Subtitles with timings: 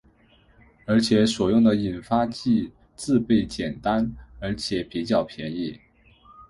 [0.87, 5.79] 而且所用的引发剂制备简单而且比较便宜。